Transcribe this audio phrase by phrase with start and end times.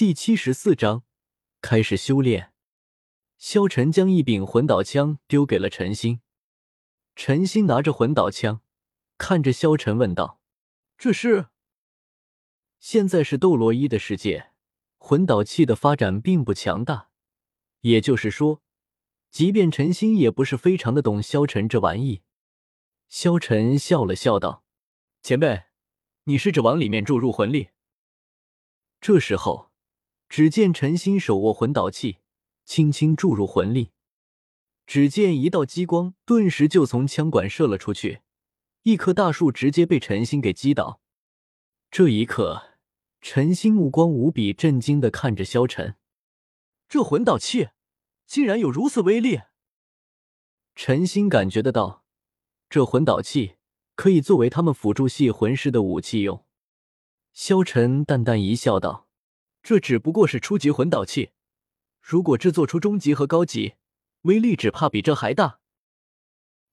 [0.00, 1.04] 第七十四章
[1.60, 2.54] 开始修炼。
[3.36, 6.22] 萧晨将一柄魂导枪丢给了陈星，
[7.14, 8.62] 陈星拿着魂导枪，
[9.18, 10.40] 看着萧晨问道
[10.96, 11.48] ：“这是？”
[12.80, 14.52] 现在是斗罗一的世界，
[14.96, 17.10] 魂导器的发展并不强大，
[17.80, 18.62] 也就是说，
[19.30, 22.22] 即便陈星也不是非常的懂萧晨这玩意。
[23.10, 24.64] 萧晨笑了笑道
[25.22, 25.64] ：“前辈，
[26.24, 27.68] 你试着往里面注入魂力。”
[28.98, 29.68] 这时候。
[30.30, 32.18] 只见陈星手握魂导器，
[32.64, 33.90] 轻轻注入魂力，
[34.86, 38.20] 只见一道激光顿时就从枪管射了出去，
[38.84, 41.00] 一棵大树直接被陈星给击倒。
[41.90, 42.76] 这一刻，
[43.20, 45.96] 陈星目光无比震惊的看着萧晨，
[46.88, 47.70] 这魂导器
[48.24, 49.40] 竟然有如此威力！
[50.76, 52.04] 陈星感觉得到，
[52.68, 53.56] 这魂导器
[53.96, 56.46] 可以作为他们辅助系魂师的武器用。
[57.32, 59.09] 萧晨淡淡一笑，道。
[59.62, 61.32] 这只不过是初级魂导器，
[62.00, 63.74] 如果制作出中级和高级，
[64.22, 65.60] 威力只怕比这还大。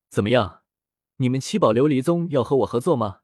[0.10, 0.64] 怎么样，
[1.18, 3.22] 你们七宝琉璃宗要和我合作吗？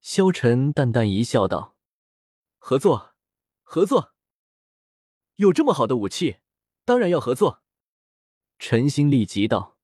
[0.00, 1.76] 萧晨淡淡一笑，道
[2.58, 3.16] ：“合作，
[3.64, 4.14] 合作。
[5.36, 6.36] 有这么好的武器，
[6.84, 7.62] 当然要合作。”
[8.60, 9.76] 陈星立即道：“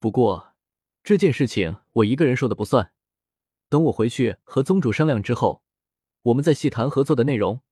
[0.00, 0.56] 不过
[1.04, 2.92] 这件事情我一个人说的不算，
[3.68, 5.62] 等我回去和宗主商量之后，
[6.22, 7.62] 我们再细谈合作的内容。”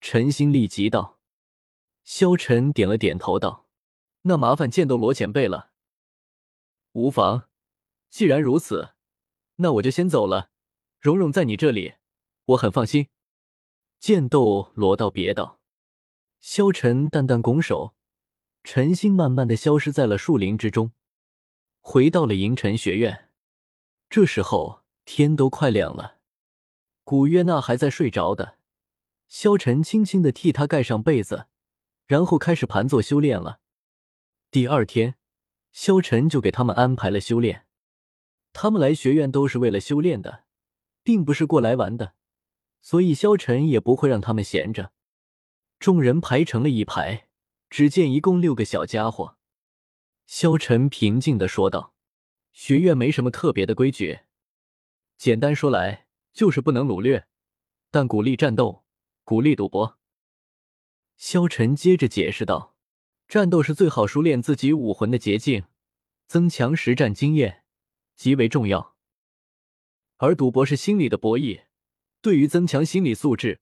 [0.00, 1.18] 陈星立即道
[2.04, 3.66] ：“萧晨点了点头，道
[4.22, 5.72] ：‘那麻烦剑斗罗前辈了。’
[6.92, 7.48] 无妨，
[8.08, 8.94] 既然如此，
[9.56, 10.50] 那我就先走了。
[10.98, 11.94] 蓉蓉在你这里，
[12.46, 13.08] 我很放心。”
[14.00, 15.60] 剑斗罗道别道。
[16.40, 17.94] 萧晨淡淡拱手，
[18.64, 20.92] 陈星慢慢的消失在了树林之中，
[21.80, 23.28] 回到了银尘学院。
[24.08, 26.16] 这时候天都快亮了，
[27.04, 28.56] 古月娜还在睡着的。
[29.30, 31.46] 萧晨轻轻的替他盖上被子，
[32.08, 33.60] 然后开始盘坐修炼了。
[34.50, 35.14] 第二天，
[35.70, 37.64] 萧晨就给他们安排了修炼。
[38.52, 40.42] 他们来学院都是为了修炼的，
[41.04, 42.14] 并不是过来玩的，
[42.82, 44.90] 所以萧晨也不会让他们闲着。
[45.78, 47.28] 众人排成了一排，
[47.70, 49.36] 只见一共六个小家伙。
[50.26, 51.94] 萧晨平静的说道
[52.52, 54.22] ：“学院没什么特别的规矩，
[55.16, 57.28] 简单说来就是不能掳掠，
[57.92, 58.84] 但鼓励战斗。”
[59.24, 59.98] 鼓励赌博。
[61.16, 62.74] 萧晨接着解释道
[63.28, 65.64] ：“战斗是最好熟练自己武魂的捷径，
[66.26, 67.64] 增强实战经验
[68.16, 68.96] 极为重要。
[70.16, 71.64] 而赌博是心理的博弈，
[72.20, 73.60] 对于增强心理素质、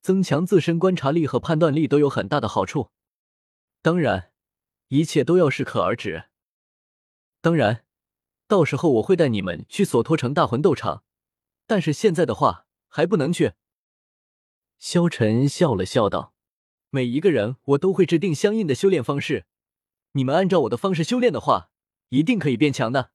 [0.00, 2.90] 增强自身观察力和判断力都有很大的好处。
[3.82, 4.32] 当然，
[4.88, 6.24] 一切都要适可而止。
[7.40, 7.84] 当然，
[8.46, 11.04] 到时候我会带你们去索托城大魂斗场，
[11.66, 13.52] 但是现在的话还不能去。”
[14.80, 16.32] 萧晨笑了笑道
[16.88, 19.44] ：“每一个人，我都会制定相应的修炼方式。
[20.12, 21.70] 你们按照我的方式修炼的话，
[22.08, 23.12] 一定可以变强的。”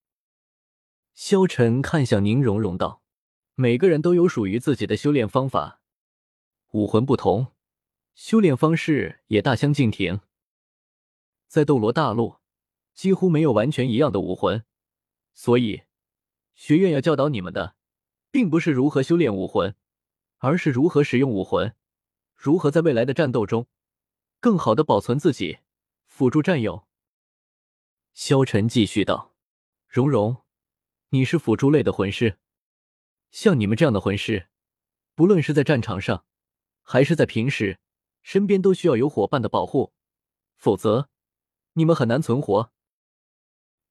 [1.16, 3.02] 萧晨看向宁荣荣道
[3.56, 5.82] ：“每个人都有属于自己的修炼方法，
[6.74, 7.48] 武魂不同，
[8.14, 10.22] 修炼方式也大相径庭。
[11.48, 12.36] 在斗罗大陆，
[12.94, 14.64] 几乎没有完全一样的武魂，
[15.34, 15.82] 所以
[16.54, 17.76] 学院要教导你们的，
[18.30, 19.76] 并不是如何修炼武魂。”
[20.38, 21.76] 而是如何使用武魂，
[22.36, 23.68] 如何在未来的战斗中
[24.40, 25.60] 更好的保存自己，
[26.06, 26.88] 辅助战友。
[28.14, 29.34] 萧晨继续道
[29.88, 30.44] ：“蓉蓉，
[31.10, 32.38] 你是辅助类的魂师，
[33.32, 34.48] 像你们这样的魂师，
[35.16, 36.26] 不论是在战场上，
[36.82, 37.80] 还是在平时，
[38.22, 39.94] 身边都需要有伙伴的保护，
[40.56, 41.10] 否则
[41.74, 42.72] 你们很难存活。”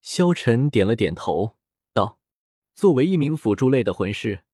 [0.00, 1.56] 萧晨点了点头，
[1.92, 2.18] 道
[2.74, 4.44] ：“作为一名辅助类的魂师。”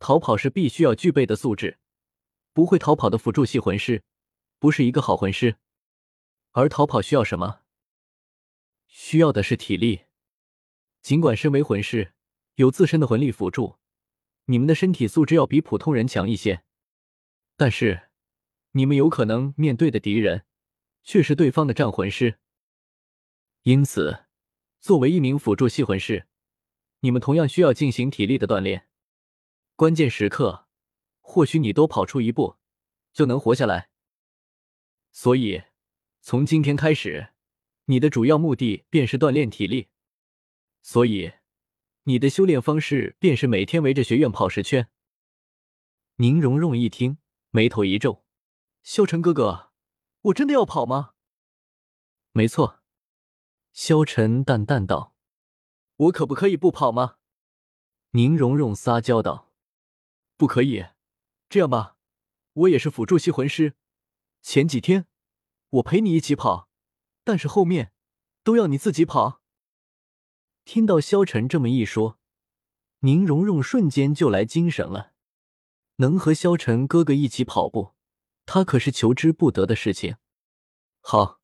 [0.00, 1.78] 逃跑是必须要具备的素质，
[2.52, 4.02] 不会逃跑的辅助系魂师
[4.58, 5.56] 不是一个好魂师。
[6.52, 7.60] 而逃跑需要什么？
[8.88, 10.06] 需要的是体力。
[11.02, 12.14] 尽管身为魂师，
[12.56, 13.76] 有自身的魂力辅助，
[14.46, 16.64] 你们的身体素质要比普通人强一些，
[17.56, 18.08] 但是
[18.72, 20.44] 你们有可能面对的敌人
[21.04, 22.40] 却是对方的战魂师。
[23.62, 24.24] 因此，
[24.80, 26.26] 作为一名辅助系魂师，
[27.00, 28.89] 你们同样需要进行体力的锻炼。
[29.80, 30.68] 关键时刻，
[31.20, 32.58] 或许你多跑出一步，
[33.14, 33.88] 就能活下来。
[35.10, 35.62] 所以，
[36.20, 37.32] 从今天开始，
[37.86, 39.88] 你的主要目的便是锻炼体力。
[40.82, 41.32] 所以，
[42.02, 44.90] 你的修炼方式便是每天围着学院跑十圈。
[46.16, 47.16] 宁荣荣一听，
[47.48, 48.26] 眉头一皱
[48.84, 49.72] ：“萧晨哥哥，
[50.24, 51.14] 我真的要跑吗
[52.32, 52.80] ？”“没错。”
[53.72, 55.14] 萧晨淡淡道
[55.96, 57.16] ，“我可不可以不跑吗？”
[58.12, 59.49] 宁荣荣撒娇道。
[60.40, 60.86] 不可以，
[61.50, 61.98] 这样吧，
[62.54, 63.74] 我也是辅助系魂师。
[64.40, 65.06] 前几天
[65.68, 66.70] 我陪你一起跑，
[67.24, 67.92] 但是后面
[68.42, 69.42] 都要你自己跑。”
[70.64, 72.18] 听到萧晨这么一说，
[73.00, 75.12] 宁荣荣瞬间就来精神了。
[75.96, 77.92] 能和萧晨哥哥一起跑步，
[78.46, 80.16] 他可是求之不得的事情。
[81.02, 81.42] 好，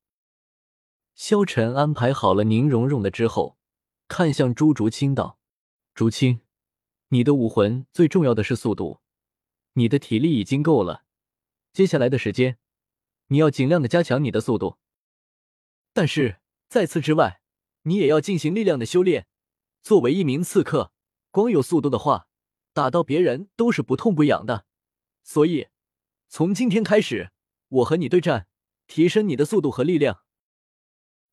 [1.13, 3.59] 萧晨安排好了宁荣荣的之后，
[4.07, 5.37] 看向朱竹清道
[5.93, 6.41] ：“竹清，
[7.09, 9.01] 你的武魂最重要的是速度，
[9.73, 11.03] 你的体力已经够了，
[11.73, 12.57] 接下来的时间，
[13.27, 14.77] 你要尽量的加强你的速度。
[15.93, 17.41] 但是在此之外，
[17.83, 19.27] 你也要进行力量的修炼。
[19.81, 20.91] 作为一名刺客，
[21.31, 22.25] 光有速度的话。”
[22.77, 24.67] 打到别人都是不痛不痒的，
[25.23, 25.69] 所以
[26.27, 27.31] 从今天开始，
[27.69, 28.47] 我和你对战，
[28.85, 30.21] 提升你的速度和力量。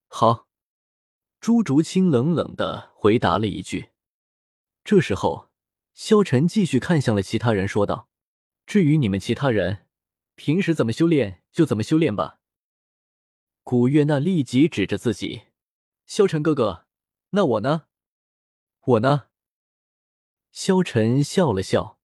[0.08, 0.48] 好，
[1.40, 3.90] 朱竹清冷冷的回答了一句。
[4.84, 5.50] 这时候，
[5.94, 8.08] 萧晨继续看向了其他人，说道
[8.66, 9.86] ：“至于你们其他人，
[10.34, 12.40] 平时怎么修炼就怎么修炼吧。”
[13.62, 15.44] 古月娜立即指着自己
[16.04, 16.86] ：“萧晨哥哥，
[17.30, 17.84] 那我呢？
[18.84, 19.28] 我呢？”
[20.50, 21.98] 萧晨笑了笑，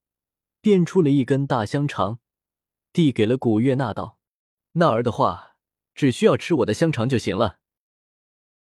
[0.61, 2.21] 变出了一根大香肠，
[2.93, 4.19] 递给了古月娜，道
[4.73, 5.57] ：“那儿的话，
[5.95, 7.59] 只需要吃我的香肠就行了。”